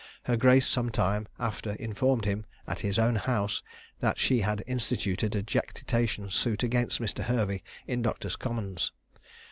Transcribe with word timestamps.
Her 0.23 0.35
grace 0.35 0.65
some 0.67 0.89
time 0.89 1.27
after 1.39 1.73
informed 1.73 2.25
him, 2.25 2.43
at 2.65 2.79
his 2.79 2.97
own 2.97 3.17
house, 3.17 3.61
that 3.99 4.17
she 4.17 4.41
had 4.41 4.63
instituted 4.65 5.35
a 5.35 5.43
jactitation 5.43 6.31
suit 6.31 6.63
against 6.63 6.99
Mr. 6.99 7.23
Hervey 7.23 7.61
in 7.85 8.01
Doctors' 8.01 8.35
Commons. 8.35 8.93